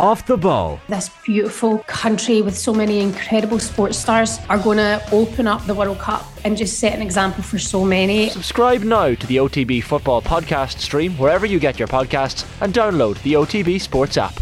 [0.00, 0.80] Off the ball.
[0.88, 5.74] This beautiful country with so many incredible sports stars are going to open up the
[5.74, 8.30] World Cup and just set an example for so many.
[8.30, 13.22] Subscribe now to the OTB Football Podcast stream wherever you get your podcasts and download
[13.24, 14.32] the OTB Sports app.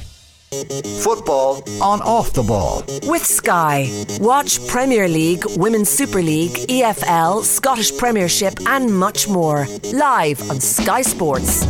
[1.03, 2.85] Football on off the ball.
[3.11, 3.91] With Sky.
[4.21, 9.67] Watch Premier League, Women's Super League, EFL, Scottish Premiership, and much more.
[9.93, 11.67] Live on Sky Sports.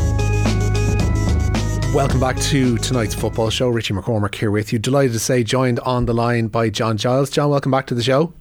[1.95, 3.68] Welcome back to tonight's football show.
[3.68, 4.79] Richie McCormack here with you.
[4.79, 7.30] Delighted to say, joined on the line by John Giles.
[7.30, 8.33] John, welcome back to the show.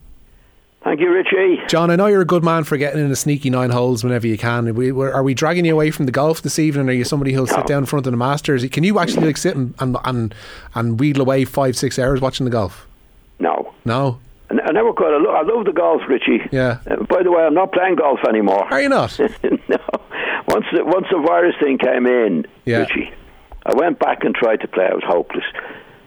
[0.84, 1.62] Thank you, Richie.
[1.68, 4.28] John, I know you're a good man for getting in a sneaky nine holes whenever
[4.28, 4.68] you can.
[4.68, 6.88] Are we, are we dragging you away from the golf this evening?
[6.90, 8.68] Are you somebody who'll sit down in front of the Masters?
[8.70, 10.36] Can you actually like sit and, and, and,
[10.76, 12.86] and wheedle away five, six hours watching the golf?
[13.40, 13.74] No.
[13.86, 14.20] No?
[14.50, 15.14] I never could.
[15.14, 16.42] I, lo- I love the golf, Richie.
[16.52, 16.80] Yeah.
[16.90, 18.66] Uh, by the way, I'm not playing golf anymore.
[18.72, 19.18] Are you not?
[19.70, 19.78] no.
[20.48, 22.80] Once the, once the virus thing came in, yeah.
[22.80, 23.14] Richie,
[23.68, 24.86] I went back and tried to play.
[24.86, 25.44] I was hopeless.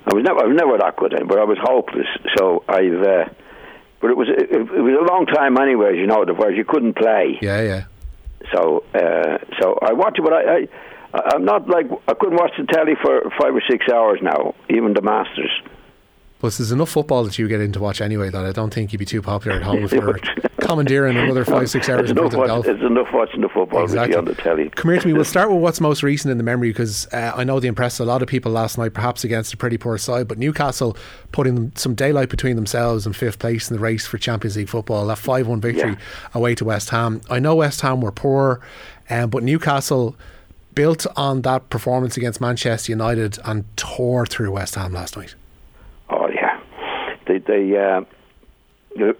[0.06, 2.08] I was never, I was never that good, but I was hopeless.
[2.36, 3.24] So I've, uh,
[4.00, 5.98] but it was it, it, was a long time anyway.
[5.98, 7.38] You know, the whereas you couldn't play.
[7.42, 7.84] Yeah, yeah.
[8.52, 10.68] So, uh, so I watch it, but I,
[11.12, 14.54] I, I'm not like I couldn't watch the telly for five or six hours now,
[14.70, 15.52] even the Masters.
[16.40, 18.92] Plus, there's enough football that you get in to watch anyway that I don't think
[18.92, 20.18] you'd be too popular at home if you're
[20.60, 22.66] commandeering another five, six hours in front of golf.
[22.66, 24.16] It's enough watching the football exactly.
[24.16, 24.70] on the telly.
[24.70, 25.12] Come here to me.
[25.12, 28.00] We'll start with what's most recent in the memory because uh, I know they impressed
[28.00, 30.96] a lot of people last night, perhaps against a pretty poor side, but Newcastle
[31.30, 35.06] putting some daylight between themselves and fifth place in the race for Champions League football.
[35.06, 35.98] That 5 1 victory yeah.
[36.32, 37.20] away to West Ham.
[37.28, 38.62] I know West Ham were poor,
[39.10, 40.16] um, but Newcastle
[40.74, 45.34] built on that performance against Manchester United and tore through West Ham last night.
[47.30, 48.00] Oh, they they uh,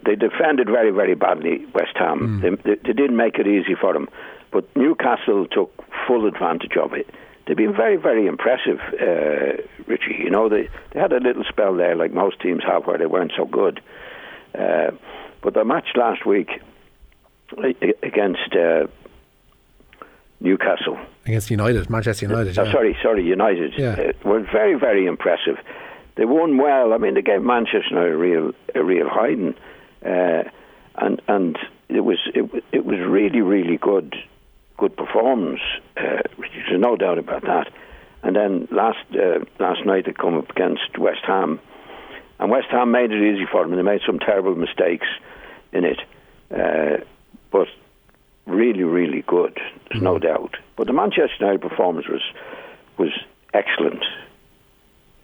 [0.05, 2.41] they defended very very badly West Ham.
[2.41, 2.63] Mm.
[2.63, 4.09] They, they, didn't make it easy for them,
[4.51, 5.71] but Newcastle took
[6.07, 7.09] full advantage of it.
[7.47, 10.17] They've been very very impressive, uh, Richie.
[10.19, 13.07] You know they they had a little spell there, like most teams have, where they
[13.07, 13.81] weren't so good.
[14.57, 14.91] Uh,
[15.41, 16.49] but the match last week
[18.03, 18.87] against uh,
[20.39, 22.57] Newcastle against United, Manchester United.
[22.57, 22.71] Uh, yeah.
[22.71, 23.91] sorry, sorry, United yeah.
[23.91, 25.57] uh, were very, very impressive
[26.15, 26.93] they won well.
[26.93, 29.55] I mean, they gave Manchester a real a real hiding,
[30.05, 30.43] uh,
[30.95, 31.57] and and
[31.89, 34.15] it was it, it was really really good
[34.77, 35.61] good performance.
[35.95, 37.71] Uh, there's no doubt about that.
[38.23, 41.59] And then last uh, last night they come up against West Ham,
[42.39, 43.75] and West Ham made it easy for them.
[43.75, 45.07] They made some terrible mistakes
[45.71, 45.99] in it,
[46.53, 47.03] uh,
[47.51, 47.67] but
[48.45, 49.55] really really good.
[49.55, 50.03] There's mm-hmm.
[50.03, 50.57] no doubt.
[50.75, 52.21] But the Manchester United performance was
[52.97, 53.11] was
[53.53, 54.03] excellent,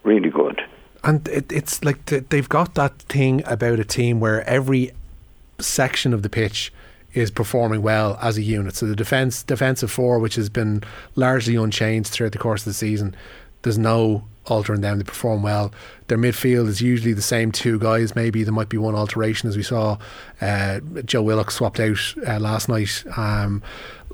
[0.03, 0.61] really good
[1.07, 4.91] and it, it's like they've got that thing about a team where every
[5.57, 6.73] section of the pitch
[7.13, 8.75] is performing well as a unit.
[8.75, 10.83] So the defense, defensive four, which has been
[11.15, 13.15] largely unchanged throughout the course of the season,
[13.61, 14.97] there's no altering them.
[14.97, 15.71] They perform well.
[16.07, 18.13] Their midfield is usually the same two guys.
[18.13, 19.97] Maybe there might be one alteration, as we saw
[20.41, 23.05] uh, Joe Willock swapped out uh, last night.
[23.15, 23.63] Um,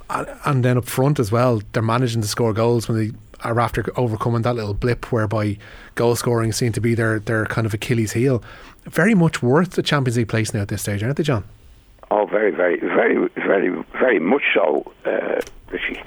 [0.09, 3.85] and then up front as well, they're managing to score goals when they are after
[3.97, 5.57] overcoming that little blip whereby
[5.95, 8.43] goal scoring seemed to be their, their kind of Achilles heel.
[8.85, 11.43] Very much worth the Champions League place now at this stage, aren't they, John?
[12.11, 16.01] Oh, very, very, very, very, very much so, uh, Richie.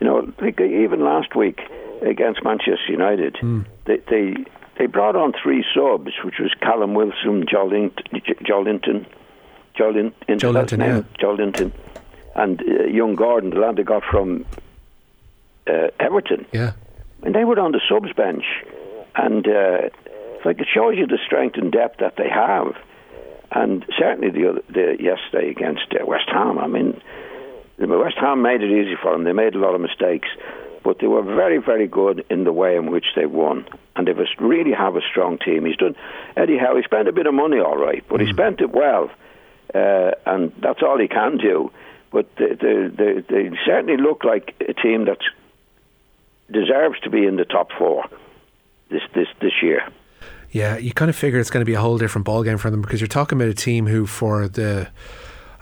[0.00, 1.60] You know, like even last week
[2.02, 3.64] against Manchester United, mm.
[3.86, 4.44] they, they
[4.78, 7.94] they brought on three subs, which was Callum Wilson, Joelinton,
[8.42, 9.06] Joelinton,
[9.78, 11.02] Joelinton, Joelinton, yeah.
[11.18, 11.72] Joelinton,
[12.34, 14.44] and uh, young Gordon, the lad they got from
[15.66, 16.46] uh, Everton.
[16.52, 16.72] Yeah.
[17.22, 18.44] And they were on the subs bench.
[19.16, 19.88] And uh,
[20.44, 22.76] like it shows you the strength and depth that they have.
[23.50, 27.00] And certainly the, other, the yesterday against uh, West Ham, I mean,
[27.78, 29.24] West Ham made it easy for them.
[29.24, 30.28] They made a lot of mistakes,
[30.82, 33.66] but they were very, very good in the way in which they won.
[33.96, 35.64] And they really have a strong team.
[35.64, 35.94] He's done
[36.36, 36.76] Eddie Howe.
[36.76, 38.26] He spent a bit of money, all right, but mm.
[38.26, 39.10] he spent it well,
[39.74, 41.70] uh, and that's all he can do.
[42.10, 45.24] But they, they, they, they certainly look like a team that's
[46.54, 48.06] deserves to be in the top four
[48.90, 49.86] this this this year.
[50.50, 52.70] Yeah, you kind of figure it's going to be a whole different ball game for
[52.70, 54.88] them because you're talking about a team who, for the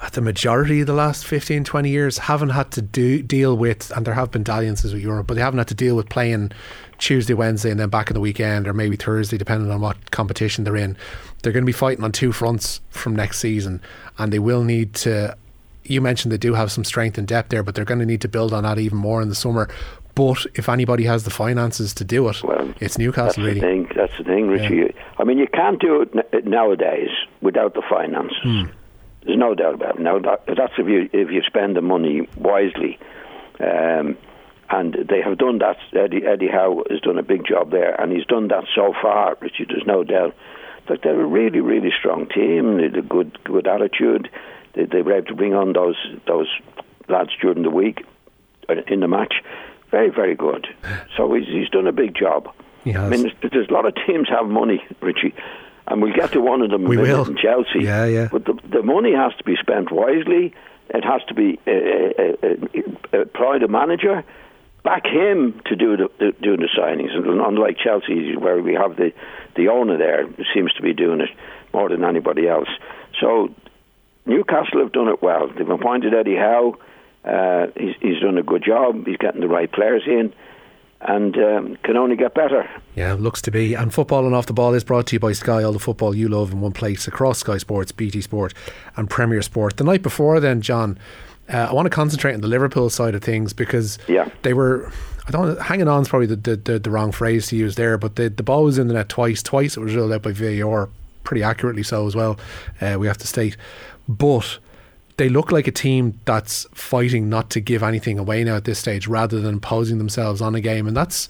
[0.03, 3.91] uh, the majority of the last 15, 20 years, haven't had to do, deal with,
[3.93, 6.51] and there have been dalliances with Europe, but they haven't had to deal with playing
[6.99, 10.65] Tuesday, Wednesday, and then back in the weekend, or maybe Thursday, depending on what competition
[10.65, 10.97] they're in.
[11.43, 13.81] They're going to be fighting on two fronts from next season,
[14.19, 15.37] and they will need to.
[15.85, 18.21] You mentioned they do have some strength and depth there, but they're going to need
[18.21, 19.69] to build on that even more in the summer.
[20.15, 23.27] But if anybody has the finances to do it, well, it's Newcastle.
[23.27, 23.61] That's really.
[23.61, 23.91] The thing.
[23.97, 24.77] That's the thing, Richie.
[24.77, 25.03] Yeah.
[25.19, 27.09] I mean, you can't do it nowadays
[27.41, 28.37] without the finances.
[28.43, 28.65] Hmm.
[29.25, 30.03] There's no doubt about it.
[30.03, 32.99] Now, that, that's if you if you spend the money wisely,
[33.61, 34.19] um,
[34.69, 35.77] and they have done that.
[35.95, 39.37] Eddie, Eddie Howe has done a big job there, and he's done that so far,
[39.41, 39.67] Richie.
[39.69, 40.35] There's no doubt.
[40.89, 42.79] Like they're a really, really strong team.
[42.79, 44.29] They had a good, good attitude.
[44.75, 46.49] They, they were able to bring on those those
[47.09, 48.05] lads during the week
[48.69, 49.35] uh, in the match.
[49.93, 50.67] Very, very good.
[51.17, 52.53] So he's, he's done a big job.
[52.83, 53.05] He has.
[53.05, 55.35] I mean, there's, there's a lot of teams have money, Richie,
[55.87, 57.27] and we'll get to one of them We will.
[57.27, 57.81] in Chelsea.
[57.85, 58.29] Yeah, yeah.
[58.33, 60.55] But the, the money has to be spent wisely.
[60.89, 64.25] It has to be uh, uh, uh, employ the manager,
[64.83, 67.15] back him to do the, the do the signings.
[67.15, 69.13] And unlike Chelsea, where we have the
[69.57, 71.31] the owner there, who seems to be doing it
[71.73, 72.69] more than anybody else.
[73.21, 73.55] So
[74.27, 75.49] Newcastle have done it well.
[75.49, 76.77] They've appointed Eddie Howe.
[77.25, 79.07] Uh, he's, he's done a good job.
[79.07, 80.33] He's getting the right players in,
[81.01, 82.69] and um, can only get better.
[82.97, 83.75] Yeah, looks to be.
[83.75, 85.63] And football and off the ball is brought to you by Sky.
[85.63, 88.55] All the football you love in one place across Sky Sports, BT Sport,
[88.97, 89.77] and Premier Sport.
[89.77, 90.99] The night before, then, John,
[91.53, 94.29] uh, I want to concentrate on the Liverpool side of things because Yeah.
[94.43, 94.91] they were.
[95.29, 95.61] I don't.
[95.61, 98.29] Hanging on is probably the, the, the, the wrong phrase to use there, but the,
[98.29, 99.41] the ball was in the net twice.
[99.45, 100.89] Twice it was ruled out by VAR,
[101.23, 102.37] pretty accurately so as well.
[102.81, 103.57] Uh, we have to state,
[104.09, 104.59] but
[105.23, 108.81] they look like a team that's fighting not to give anything away now at this
[108.81, 111.29] stage, rather than imposing themselves on a game, and that's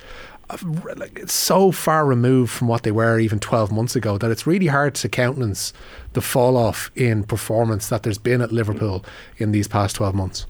[0.96, 4.46] like it's so far removed from what they were even 12 months ago that it's
[4.46, 5.74] really hard to countenance
[6.14, 9.04] the fall off in performance that there's been at Liverpool
[9.36, 10.46] in these past 12 months.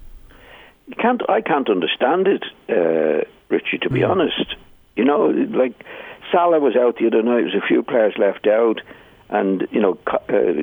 [0.86, 1.28] You can't.
[1.28, 3.78] I can't understand it, uh, Richie.
[3.78, 4.54] To be honest,
[4.94, 5.74] you know, like
[6.30, 7.38] Salah was out the other night.
[7.38, 8.80] There was a few players left out,
[9.30, 10.62] and you know, uh,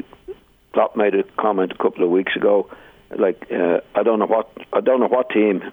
[0.73, 2.69] Klopp made a comment a couple of weeks ago.
[3.17, 5.63] Like, uh, I don't know what I don't know what team,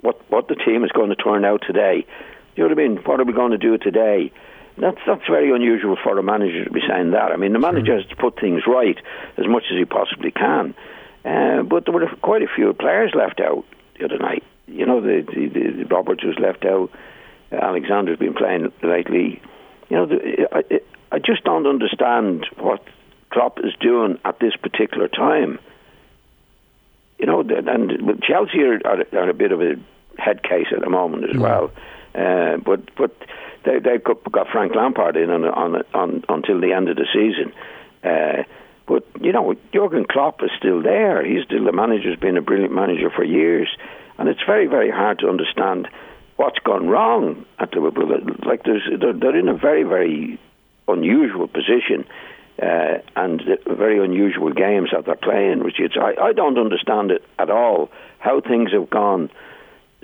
[0.00, 2.06] what what the team is going to turn out today.
[2.54, 2.96] You know what I mean?
[2.98, 4.30] What are we going to do today?
[4.76, 7.32] That's that's very unusual for a manager to be saying that.
[7.32, 8.98] I mean, the manager has to put things right
[9.38, 10.74] as much as he possibly can.
[11.24, 13.64] Uh, but there were quite a few players left out
[13.98, 14.42] the other night.
[14.66, 16.90] You know, the, the, the Roberts was left out.
[17.52, 19.40] Alexander's been playing lately.
[19.88, 20.80] You know, the, I,
[21.12, 22.82] I just don't understand what
[23.32, 25.58] Klopp is doing at this particular time.
[27.18, 29.74] You know, and Chelsea are, are, are a bit of a
[30.18, 31.70] head case at the moment as well.
[32.14, 33.16] Uh, but but
[33.64, 37.06] they they've got, got Frank Lampard in on, on on until the end of the
[37.12, 37.52] season.
[38.02, 38.42] Uh,
[38.86, 41.24] but you know, Jurgen Klopp is still there.
[41.24, 42.10] He's still the manager.
[42.10, 43.68] Has been a brilliant manager for years,
[44.18, 45.88] and it's very very hard to understand
[46.36, 48.08] what's gone wrong at Liverpool.
[48.44, 50.38] Like there's they're, they're in a very very
[50.88, 52.04] unusual position.
[52.60, 57.24] Uh, and very unusual games that they're playing, which it's, I, I don't understand it
[57.38, 57.90] at all.
[58.18, 59.30] How things have gone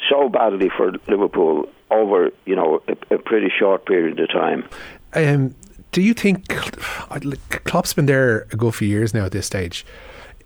[0.09, 4.69] so badly for Liverpool over, you know, a, a pretty short period of time.
[5.15, 5.55] Um,
[5.93, 9.87] do you think Klopp's been there a good few years now at this stage?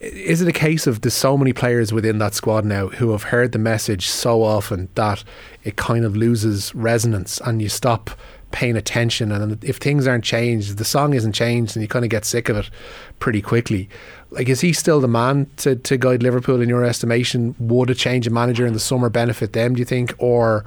[0.00, 3.24] Is it a case of there's so many players within that squad now who have
[3.24, 5.22] heard the message so often that
[5.62, 8.10] it kind of loses resonance and you stop
[8.52, 12.10] paying attention and if things aren't changed, the song isn't changed and you kind of
[12.10, 12.70] get sick of it
[13.18, 13.88] pretty quickly.
[14.30, 17.54] Like is he still the man to, to guide Liverpool in your estimation?
[17.58, 20.14] Would a change of manager in the summer benefit them, do you think?
[20.18, 20.64] Or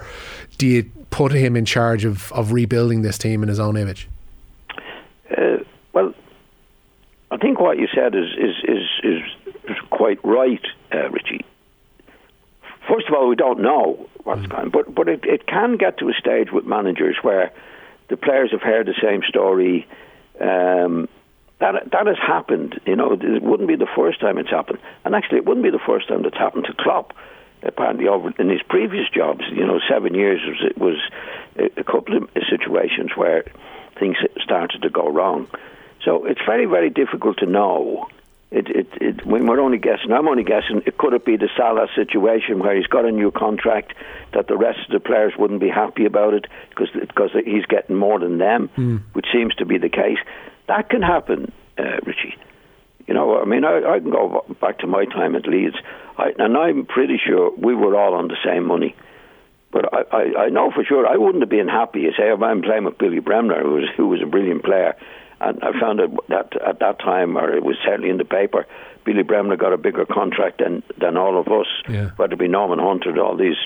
[0.58, 4.10] do you put him in charge of, of rebuilding this team in his own image?
[5.32, 5.58] Uh,
[5.94, 6.14] well,
[7.32, 9.22] I think what you said is is is,
[9.64, 11.46] is, quite right, uh, Richie.
[12.88, 16.10] First of all, we don't know what's going, but but it, it can get to
[16.10, 17.52] a stage with managers where
[18.10, 19.88] the players have heard the same story.
[20.40, 21.08] Um,
[21.60, 22.79] that that has happened.
[22.86, 25.72] You know, it wouldn't be the first time it's happened, and actually, it wouldn't be
[25.72, 27.13] the first time that's happened to Klopp.
[27.63, 30.98] Apparently, over in his previous jobs, you know, seven years was it was
[31.77, 33.46] a couple of situations where
[33.98, 35.48] things started to go wrong.
[36.03, 38.08] So it's very, very difficult to know.
[38.55, 40.81] It, it, it, we're only guessing, I'm only guessing.
[40.85, 43.93] It could it be the Salah situation where he's got a new contract
[44.33, 47.97] that the rest of the players wouldn't be happy about it because because he's getting
[47.97, 48.69] more than them,
[49.12, 50.19] which seems to be the case.
[50.67, 52.38] That can happen, uh, Richie.
[53.07, 55.75] You know, I mean, I, I can go back to my time at Leeds,
[56.17, 58.95] I, and I'm pretty sure we were all on the same money.
[59.74, 62.07] But I, I, I know for sure I wouldn't have been happy.
[62.17, 64.95] Say, if I'm playing with Billy Bremner, who was who was a brilliant player,
[65.42, 68.65] and I found out that at that time, or it was certainly in the paper,
[69.04, 71.68] Billy Bremner got a bigger contract than than all of us.
[71.89, 72.12] Yeah.
[72.15, 73.58] Whether it be Norman Hunter, all these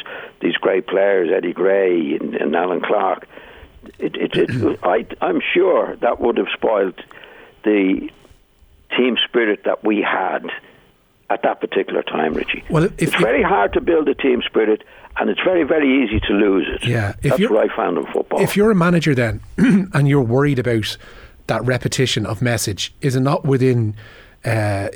[0.41, 3.27] these great players, Eddie Gray and, and Allan Clarke.
[3.97, 6.99] It, it, it, I, I'm sure that would have spoiled
[7.63, 8.09] the
[8.97, 10.45] team spirit that we had
[11.29, 12.63] at that particular time, Richie.
[12.69, 14.83] Well, it's very hard to build a team spirit,
[15.17, 16.87] and it's very, very easy to lose it.
[16.87, 18.41] Yeah, if that's what I found in football.
[18.41, 20.97] If you're a manager then and you're worried about
[21.49, 23.95] that repetition of message, is it not within
[24.45, 24.87] uh,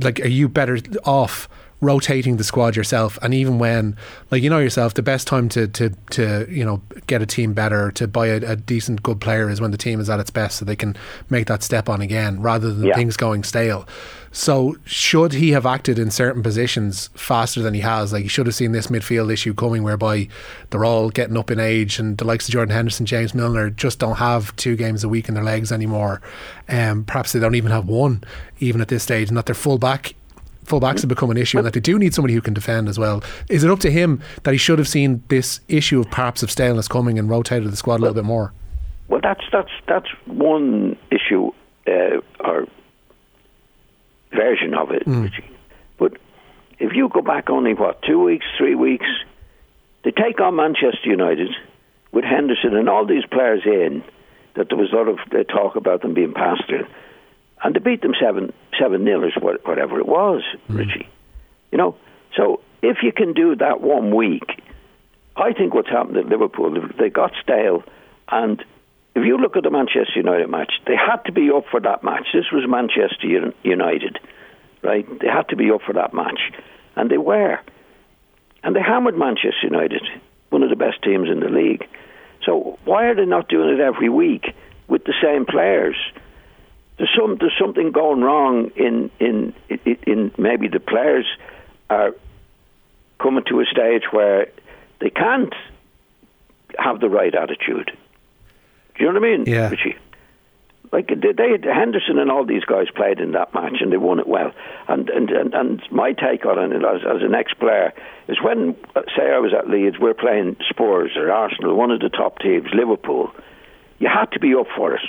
[0.00, 1.48] like are you better off
[1.80, 3.96] rotating the squad yourself, and even when,
[4.30, 7.52] like you know yourself, the best time to to to you know get a team
[7.52, 10.30] better, to buy a, a decent good player is when the team is at its
[10.30, 10.96] best, so they can
[11.28, 12.94] make that step on again, rather than Yeah.
[12.94, 13.86] things going stale.
[14.32, 18.12] So should he have acted in certain positions faster than he has?
[18.12, 20.28] Like he should have seen this midfield issue coming, whereby
[20.70, 23.98] they're all getting up in age, and the likes of Jordan Henderson, James Milner, just
[23.98, 26.20] don't have two games a week in their legs anymore.
[26.68, 28.24] Um, perhaps they don't even have one,
[28.58, 30.14] even at this stage, and that their full back.
[30.66, 32.88] Full backs have become an issue, and that they do need somebody who can defend
[32.88, 33.22] as well.
[33.48, 36.50] Is it up to him that he should have seen this issue of perhaps of
[36.50, 38.52] staleness coming and rotated the squad a little bit more?
[39.08, 41.52] Well, that's that's that's one issue
[41.86, 42.66] uh, or
[44.32, 45.04] version of it.
[45.06, 45.50] Richie.
[45.98, 46.14] But
[46.78, 49.06] if you go back only what two weeks, three weeks,
[50.02, 51.50] they take on Manchester United
[52.12, 54.02] with Henderson and all these players in
[54.54, 56.86] that there was a lot of uh, talk about them being passed through,
[57.62, 60.76] and to beat them seven seven nil or what- whatever it was, hmm.
[60.76, 61.08] Richie.
[61.72, 61.96] You know,
[62.36, 64.62] so if you can do that one week,
[65.36, 67.82] I think what's happened at Liverpool, they got stale,
[68.30, 68.62] and
[69.14, 72.04] if you look at the Manchester United match, they had to be up for that
[72.04, 72.28] match.
[72.32, 74.18] This was Manchester United,
[74.82, 75.06] right?
[75.20, 76.52] They had to be up for that match,
[76.96, 77.58] and they were,
[78.62, 80.02] and they hammered Manchester United,
[80.50, 81.86] one of the best teams in the league.
[82.44, 84.54] So why are they not doing it every week
[84.86, 85.96] with the same players?
[86.98, 91.26] There's some there's something going wrong in in in, in maybe the players
[91.90, 92.14] are
[93.20, 94.48] coming to a stage where
[95.00, 95.54] they can't
[96.78, 97.92] have the right attitude.
[98.96, 99.68] Do you know what I mean, Yeah.
[99.68, 99.96] Richie?
[100.92, 103.96] Like they, they had Henderson and all these guys played in that match and they
[103.96, 104.52] won it well.
[104.88, 107.92] And and and, and my take on it as, as an ex-player
[108.28, 112.00] is when uh, say I was at Leeds, we're playing Spurs or Arsenal, one of
[112.00, 113.30] the top teams, Liverpool.
[113.98, 115.02] You had to be up for it.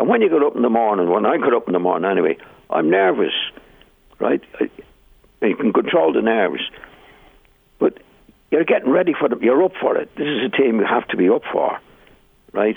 [0.00, 2.10] And when you got up in the morning, when I got up in the morning
[2.10, 2.38] anyway,
[2.70, 3.34] I'm nervous,
[4.18, 4.40] right?
[4.58, 4.70] I-
[5.46, 6.62] You can control the nerves,
[7.78, 7.98] but
[8.50, 9.42] you're getting ready for them.
[9.42, 10.08] You're up for it.
[10.16, 11.78] This is a team you have to be up for,
[12.52, 12.76] right?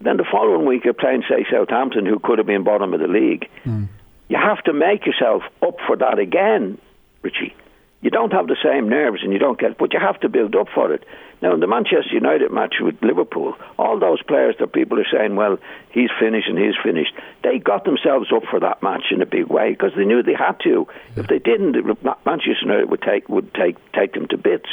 [0.00, 3.06] Then the following week you're playing, say, Southampton, who could have been bottom of the
[3.08, 3.48] league.
[3.62, 3.84] Hmm.
[4.28, 6.78] You have to make yourself up for that again,
[7.22, 7.54] Richie.
[8.00, 10.54] You don't have the same nerves and you don't get, but you have to build
[10.54, 11.04] up for it.
[11.42, 15.34] Now, in the Manchester United match with Liverpool, all those players that people are saying,
[15.34, 15.58] well,
[15.90, 17.12] he's finished and he's finished,
[17.42, 20.34] they got themselves up for that match in a big way because they knew they
[20.34, 20.86] had to.
[21.16, 21.74] If they didn't,
[22.24, 24.68] Manchester United would take would take take them to bits.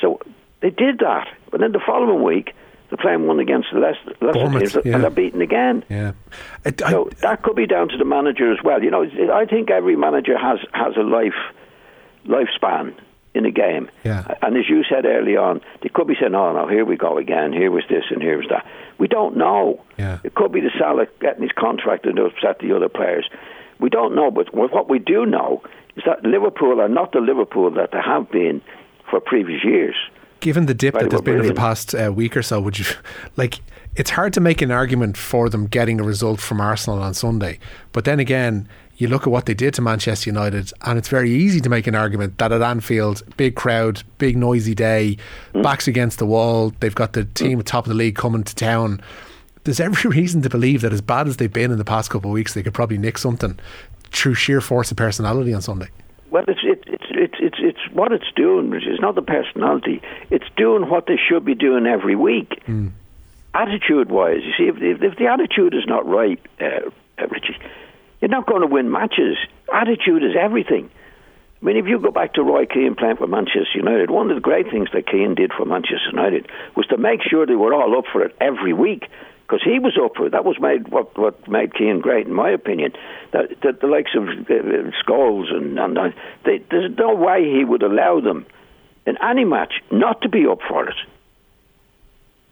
[0.00, 0.20] So
[0.60, 1.28] they did that.
[1.50, 2.54] But then the following week,
[2.88, 4.94] they're playing one against the Leicester, Leicester yeah.
[4.94, 5.84] and they're beaten again.
[5.88, 6.12] Yeah,
[6.64, 8.82] I, I- So that could be down to the manager as well.
[8.82, 11.34] You know, I think every manager has has a life
[12.26, 12.94] lifespan
[13.34, 13.90] in a game.
[14.04, 14.34] Yeah.
[14.42, 17.18] And as you said early on, they could be saying, "Oh no, here we go
[17.18, 17.52] again.
[17.52, 18.66] Here was this and here was that."
[18.98, 19.82] We don't know.
[19.98, 20.18] Yeah.
[20.24, 23.28] It could be the Salah getting his contract and upset the other players.
[23.78, 25.62] We don't know, but what we do know
[25.96, 28.62] is that Liverpool are not the Liverpool that they have been
[29.10, 29.94] for previous years.
[30.40, 32.78] given the dip Right, that there's been over the past uh, week or so, would
[32.78, 32.86] you
[33.36, 33.60] like?
[33.96, 37.58] It's hard to make an argument for them getting a result from Arsenal on Sunday,
[37.92, 41.30] but then again, you look at what they did to Manchester United, and it's very
[41.30, 45.16] easy to make an argument that at Anfield, big crowd, big noisy day,
[45.54, 45.62] Mm.
[45.62, 48.54] backs against the wall, they've got the team at top of the league coming to
[48.54, 49.00] town.
[49.64, 52.30] There's every reason to believe that as bad as they've been in the past couple
[52.30, 53.58] of weeks, they could probably nick something
[54.12, 55.88] through sheer force of personality on Sunday.
[56.30, 58.68] Well, it's it, it's it's it's it's what it's doing.
[58.70, 60.02] Which is not the personality.
[60.30, 62.62] It's doing what they should be doing every week.
[63.56, 67.56] Attitude-wise, you see, if, if if the attitude is not right, uh, uh, Richie,
[68.20, 69.38] you're not going to win matches.
[69.72, 70.90] Attitude is everything.
[71.62, 74.36] I mean, if you go back to Roy Keane playing for Manchester United, one of
[74.36, 77.72] the great things that Keane did for Manchester United was to make sure they were
[77.72, 79.08] all up for it every week.
[79.48, 80.32] Because he was up for it.
[80.32, 82.92] That was made what what made Keane great, in my opinion.
[83.30, 86.10] That, that the likes of uh, uh, and, and uh,
[86.44, 88.44] they, there's no way he would allow them
[89.06, 90.96] in any match not to be up for it.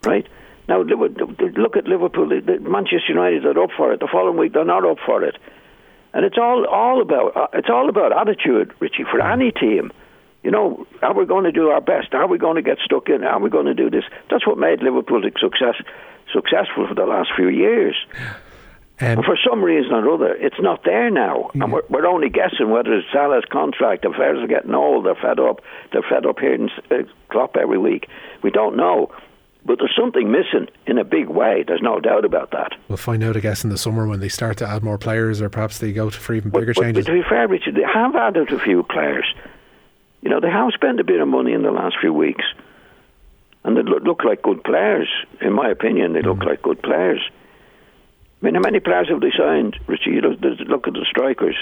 [0.06, 0.26] Right
[0.68, 2.26] now, look at Liverpool.
[2.26, 4.00] Manchester United are up for it.
[4.00, 5.36] The following week they're not up for it.
[6.14, 9.92] And it's all all about uh, it's all about attitude, Richie, for any team.
[10.42, 12.14] You know, are we going to do our best?
[12.14, 13.24] Are we going to get stuck in?
[13.24, 14.04] Are we going to do this?
[14.30, 15.74] That's what made Liverpool success
[16.32, 17.96] successful for the last few years.
[19.00, 22.70] Um, for some reason or other, it's not there now, and we're, we're only guessing
[22.70, 24.02] whether it's Salah's contract.
[24.02, 25.04] The players are getting old.
[25.04, 25.62] They're fed up.
[25.92, 28.06] They're fed up hearing uh, Klopp every week.
[28.42, 29.10] We don't know,
[29.64, 31.64] but there's something missing in a big way.
[31.66, 32.72] There's no doubt about that.
[32.88, 35.40] We'll find out, I guess, in the summer when they start to add more players,
[35.40, 37.06] or perhaps they go to for even bigger but, but changes.
[37.06, 39.24] to be fair, Richard, they have added a few players.
[40.22, 42.44] You know, they have spent a bit of money in the last few weeks,
[43.64, 45.08] and they look, like good players.
[45.40, 46.48] In my opinion, they look hmm.
[46.48, 47.20] like good players.
[48.42, 50.10] I mean, how many players have they signed, Richie?
[50.10, 51.56] You look, look at the strikers.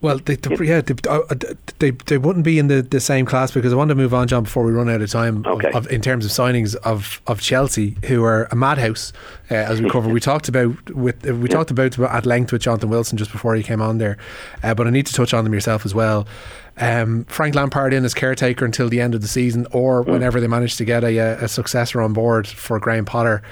[0.00, 1.34] Well, they, they, yeah, they, uh,
[1.80, 4.28] they, they wouldn't be in the, the same class because I want to move on,
[4.28, 5.44] John, before we run out of time.
[5.44, 5.70] Okay.
[5.70, 9.12] Of, of, in terms of signings of, of Chelsea, who are a madhouse,
[9.50, 10.12] uh, as we covered.
[10.12, 11.56] we talked about with uh, we yeah.
[11.56, 14.18] talked about at length with Jonathan Wilson just before he came on there,
[14.62, 16.28] uh, but I need to touch on them yourself as well.
[16.76, 20.12] Um, Frank Lampard in as caretaker until the end of the season, or mm.
[20.12, 23.42] whenever they manage to get a, a, successor on board for Graham Potter.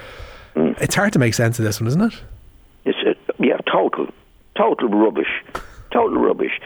[0.54, 0.80] Mm.
[0.80, 2.22] It's hard to make sense of this one, isn't it?
[2.84, 4.06] It's a, yeah, total,
[4.56, 5.42] total rubbish
[5.96, 6.60] total rubbish.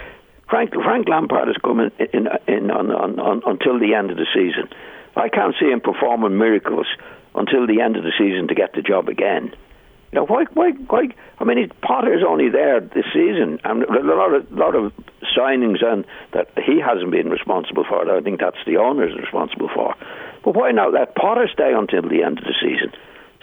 [0.48, 4.26] Frank Frank Lampard is coming in, in on, on, on, until the end of the
[4.34, 4.68] season.
[5.16, 6.86] I can't see him performing miracles
[7.34, 9.54] until the end of the season to get the job again.
[10.10, 10.44] You know why?
[10.54, 10.70] Why?
[10.88, 11.08] Why?
[11.38, 14.92] I mean, Potter's only there this season, and a lot of lot of
[15.38, 18.10] signings and that he hasn't been responsible for.
[18.10, 19.94] I think that's the owners responsible for.
[20.44, 22.90] But why not let Potter stay until the end of the season?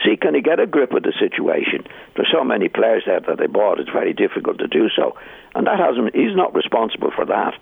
[0.08, 1.86] See, can he get a grip of the situation?
[2.16, 5.18] There's so many players there that they bought; it's very difficult to do so,
[5.54, 6.16] and that hasn't.
[6.16, 7.60] He's not responsible for that.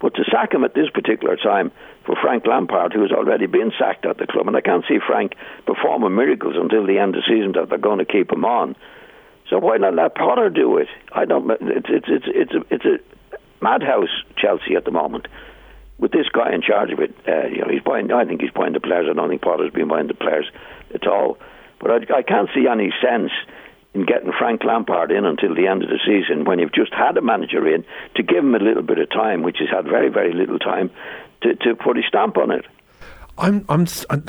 [0.00, 1.70] But to sack him at this particular time
[2.04, 4.98] for Frank Lampard, who has already been sacked at the club, and I can't see
[5.04, 5.34] Frank
[5.66, 8.74] performing miracles until the end of the season that they're going to keep him on.
[9.48, 10.88] So why not let Potter do it?
[11.12, 11.48] I don't.
[11.60, 12.98] It's it's it's it's a, it's a
[13.62, 15.28] madhouse Chelsea at the moment
[15.98, 17.14] with this guy in charge of it.
[17.26, 18.10] Uh, you know, he's buying.
[18.10, 19.06] I think he's buying the players.
[19.08, 20.50] I don't think Potter's been buying the players
[20.92, 21.38] at all.
[21.80, 23.30] But I, I can't see any sense
[23.94, 27.16] in getting Frank Lampard in until the end of the season when you've just had
[27.16, 27.84] a manager in
[28.16, 30.90] to give him a little bit of time, which he's had very, very little time
[31.42, 32.64] to, to put his stamp on it.
[33.38, 34.24] I'm, I'm, I'm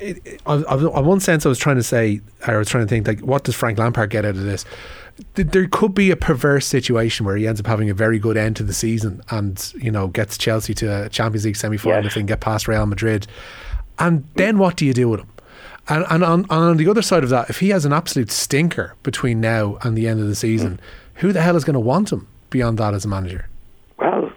[0.00, 3.06] it, I, I, one sense, I was trying to say, I was trying to think,
[3.06, 4.64] like, what does Frank Lampard get out of this?
[5.34, 8.56] There could be a perverse situation where he ends up having a very good end
[8.56, 12.14] to the season, and you know gets Chelsea to a Champions League semi final yes.
[12.14, 13.28] can get past Real Madrid.
[14.00, 15.28] And then what do you do with him?
[15.88, 18.94] And, and on, on the other side of that, if he has an absolute stinker
[19.02, 21.20] between now and the end of the season, mm.
[21.20, 23.48] who the hell is going to want him beyond that as a manager?
[23.98, 24.32] Well,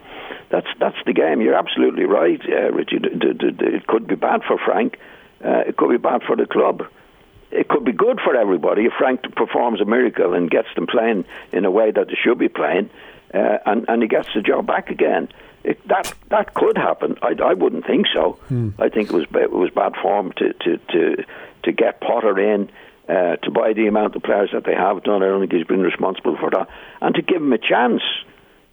[0.50, 1.42] that's that's the game.
[1.42, 3.00] You're absolutely right, uh, Richie.
[3.02, 4.98] It could be bad for Frank.
[5.44, 6.84] Uh, it could be bad for the club.
[7.52, 11.26] It could be good for everybody if Frank performs a miracle and gets them playing
[11.54, 12.90] in a way that they should be playing,
[13.34, 15.30] uh, and and he gets the job back again.
[15.64, 17.18] It, that that could happen.
[17.22, 18.40] I, I wouldn't think so.
[18.48, 18.70] Hmm.
[18.80, 21.24] I think it was it was bad form to to to,
[21.68, 22.70] to get Potter in.
[23.08, 25.66] Uh, to buy the amount of players that they have done, I don't think he's
[25.66, 26.68] been responsible for that.
[27.00, 28.02] And to give him a chance,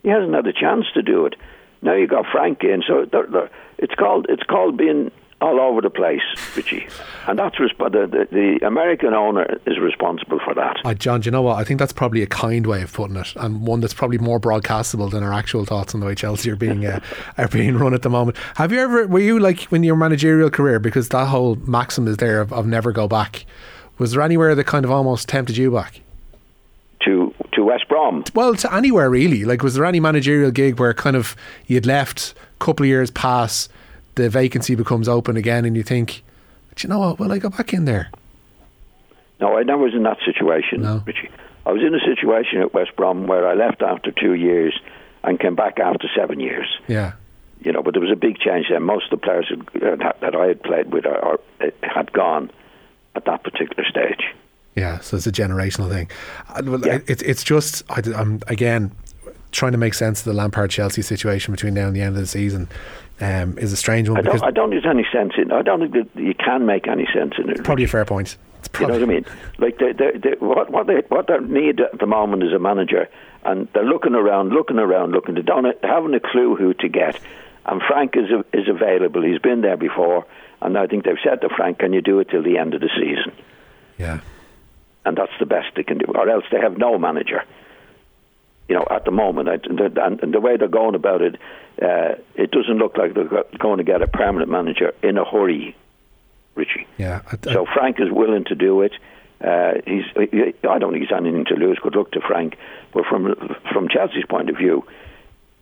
[0.02, 1.36] he hasn't had a chance to do it.
[1.82, 5.12] Now you got Frank in, so they're, they're, it's called it's called being
[5.44, 6.22] all over the place,
[6.56, 6.86] Richie.
[7.26, 10.78] And that's resp- the, the, the American owner is responsible for that.
[10.84, 11.58] Uh, John, do you know what?
[11.58, 14.40] I think that's probably a kind way of putting it, and one that's probably more
[14.40, 17.00] broadcastable than our actual thoughts on the way Chelsea are being uh,
[17.38, 18.38] are being run at the moment.
[18.56, 19.06] Have you ever?
[19.06, 20.78] Were you like when your managerial career?
[20.78, 23.44] Because that whole maxim is there of, of never go back.
[23.98, 26.00] Was there anywhere that kind of almost tempted you back?
[27.04, 28.24] To to West Brom.
[28.34, 29.44] Well, to anywhere really.
[29.44, 33.10] Like, was there any managerial gig where kind of you'd left, a couple of years
[33.10, 33.68] pass,
[34.14, 36.22] the vacancy becomes open again, and you think,
[36.76, 37.18] do you know what?
[37.18, 38.10] Will I go back in there?
[39.40, 41.02] No, I never was in that situation, no.
[41.06, 41.30] Richie.
[41.66, 44.78] I was in a situation at West Brom where I left after two years
[45.22, 46.66] and came back after seven years.
[46.86, 47.12] Yeah.
[47.60, 48.80] You know, but there was a big change there.
[48.80, 49.50] Most of the players
[49.80, 51.40] that I had played with are, are,
[51.82, 52.50] had gone
[53.14, 54.34] at that particular stage.
[54.76, 56.10] Yeah, so it's a generational thing.
[56.48, 56.98] Uh, yeah.
[57.06, 58.90] It's it's just I, am again
[59.54, 62.20] trying to make sense of the Lampard Chelsea situation between now and the end of
[62.20, 62.68] the season
[63.20, 64.18] um, is a strange one.
[64.18, 65.52] I don't, I don't think there's any sense in.
[65.52, 67.62] I don't think that you can make any sense in it.
[67.64, 68.36] Probably a fair point.
[68.80, 69.26] You know what I mean?
[69.58, 72.58] Like they, they, they, what what they what they need at the moment is a
[72.58, 73.08] manager,
[73.44, 75.34] and they're looking around, looking around, looking.
[75.34, 77.20] They don't haven't a clue who to get.
[77.66, 79.22] And Frank is is available.
[79.22, 80.26] He's been there before,
[80.60, 82.80] and I think they've said to Frank, "Can you do it till the end of
[82.80, 83.32] the season?"
[83.98, 84.20] Yeah.
[85.06, 87.44] And that's the best they can do, or else they have no manager
[88.68, 91.36] you know, at the moment, and the way they're going about it,
[91.82, 95.76] uh, it doesn't look like they're going to get a permanent manager in a hurry,
[96.54, 96.86] Richie.
[96.96, 97.20] Yeah.
[97.30, 98.92] I, I, so Frank is willing to do it.
[99.40, 100.04] Uh, he's.
[100.16, 101.78] I don't think he's anything to lose.
[101.82, 102.56] Good luck to Frank.
[102.94, 103.34] But from
[103.70, 104.86] from Chelsea's point of view,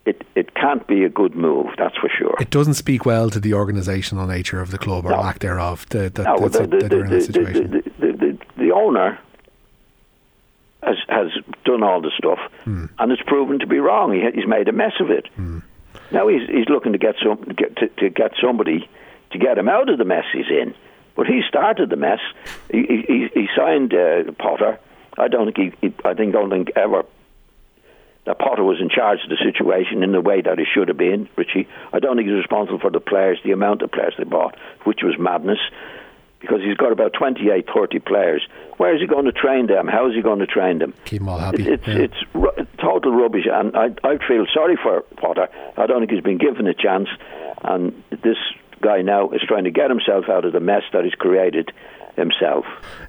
[0.04, 1.68] it it can't be a good move.
[1.78, 2.36] That's for sure.
[2.38, 5.20] It doesn't speak well to the organisational nature of the club or no.
[5.20, 5.86] lack thereof.
[5.88, 9.18] The, the, no, the, the, the, the owner
[10.82, 11.28] has has
[11.64, 12.88] done all the stuff, mm.
[12.98, 14.12] and it's proven to be wrong.
[14.12, 15.26] He, he's made a mess of it.
[15.38, 15.62] Mm.
[16.10, 18.88] Now he's he's looking to get some get, to, to, get somebody
[19.30, 20.74] to get him out of the mess he's in.
[21.14, 22.20] But he started the mess.
[22.70, 24.78] He he, he signed uh, Potter.
[25.18, 27.04] I don't think he, he I think don't think ever
[28.24, 30.96] that Potter was in charge of the situation in the way that he should have
[30.96, 31.68] been, Richie.
[31.92, 35.00] I don't think he's responsible for the players, the amount of players they bought, which
[35.02, 35.58] was madness.
[36.42, 38.46] Because he's got about 28, 30 players.
[38.76, 39.88] Where is he going to train them?
[39.88, 40.92] How is he going to train them?
[41.06, 41.66] Keep them all happy.
[41.66, 41.94] It's yeah.
[41.94, 45.48] it's ru- total rubbish, and I I feel sorry for Potter.
[45.78, 47.08] I don't think he's been given a chance,
[47.62, 48.36] and this
[48.82, 51.70] guy now is trying to get himself out of the mess that he's created
[52.16, 52.64] himself.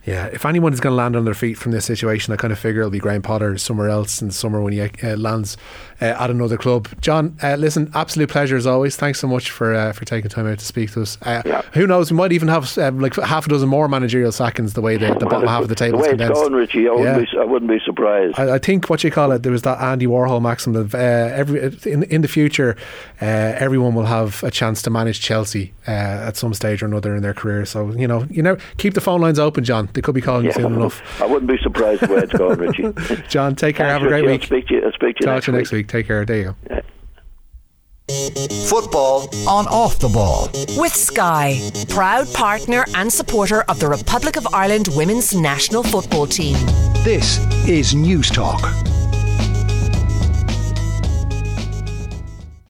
[0.06, 2.52] Yeah, if anyone is going to land on their feet from this situation, I kind
[2.52, 5.56] of figure it'll be Graham Potter somewhere else in the summer when he uh, lands
[6.02, 6.90] uh, at another club.
[7.00, 8.96] John, uh, listen, absolute pleasure as always.
[8.98, 11.18] Thanks so much for uh, for taking time out to speak to us.
[11.22, 11.62] Uh, Yeah.
[11.74, 12.12] Who knows?
[12.12, 15.14] We might even have uh, like half a dozen more managerial sackings the way the,
[15.16, 16.34] the bottom half of the table is condensed.
[16.34, 18.40] going, Richie, I wouldn't, be, I wouldn't be surprised.
[18.40, 20.98] I, I think what you call it, there was that Andy Warhol maxim of uh,
[20.98, 22.76] every in in the future,
[23.22, 27.16] uh, everyone will have a chance to manage Chelsea uh, at some stage or another
[27.16, 27.66] in their career.
[27.66, 29.90] So you know, you know, keep the phone lines open, John.
[29.94, 30.58] They could be calling you Yeah.
[30.58, 31.02] soon enough.
[31.22, 32.94] I wouldn't be surprised where it's going, Richie.
[33.30, 33.88] John, take care.
[33.88, 34.28] Thanks, have a great Richie.
[34.28, 34.44] I'll week.
[34.44, 35.80] speak to you, I'll speak to you Talk next to you next week.
[35.80, 35.88] week.
[35.88, 36.26] Take care.
[36.26, 36.82] There you go.
[38.68, 40.50] Football on off the ball.
[40.80, 41.58] With Sky,
[41.90, 46.56] proud partner and supporter of the Republic of Ireland women's national football team.
[47.04, 48.60] This is Newstalk.